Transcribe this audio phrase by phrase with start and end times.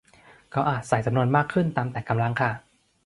[0.53, 2.51] ก็อาจใส่จำนวนมากขึ้นตามแต่กำลังค่ะ